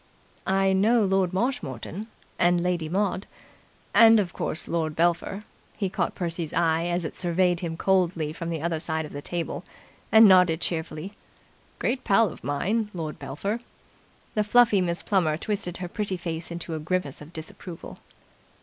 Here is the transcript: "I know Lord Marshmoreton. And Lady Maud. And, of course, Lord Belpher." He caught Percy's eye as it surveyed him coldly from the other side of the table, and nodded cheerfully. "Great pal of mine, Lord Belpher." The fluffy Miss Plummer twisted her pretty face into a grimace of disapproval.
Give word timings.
"I 0.47 0.73
know 0.73 1.03
Lord 1.03 1.31
Marshmoreton. 1.31 2.07
And 2.39 2.63
Lady 2.63 2.89
Maud. 2.89 3.27
And, 3.93 4.19
of 4.19 4.33
course, 4.33 4.67
Lord 4.67 4.95
Belpher." 4.95 5.43
He 5.77 5.91
caught 5.91 6.15
Percy's 6.15 6.53
eye 6.53 6.85
as 6.87 7.05
it 7.05 7.15
surveyed 7.15 7.59
him 7.59 7.77
coldly 7.77 8.33
from 8.33 8.49
the 8.49 8.63
other 8.63 8.79
side 8.79 9.05
of 9.05 9.13
the 9.13 9.21
table, 9.21 9.63
and 10.11 10.27
nodded 10.27 10.59
cheerfully. 10.59 11.13
"Great 11.77 12.03
pal 12.03 12.29
of 12.29 12.43
mine, 12.43 12.89
Lord 12.95 13.19
Belpher." 13.19 13.59
The 14.33 14.43
fluffy 14.43 14.81
Miss 14.81 15.03
Plummer 15.03 15.37
twisted 15.37 15.77
her 15.77 15.87
pretty 15.87 16.17
face 16.17 16.49
into 16.49 16.73
a 16.73 16.79
grimace 16.79 17.21
of 17.21 17.31
disapproval. 17.31 17.99